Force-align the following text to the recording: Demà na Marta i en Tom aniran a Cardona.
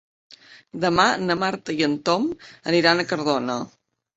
Demà 0.85 1.05
na 1.27 1.35
Marta 1.43 1.75
i 1.81 1.87
en 1.91 1.99
Tom 2.09 2.27
aniran 2.73 3.05
a 3.05 3.07
Cardona. 3.13 3.63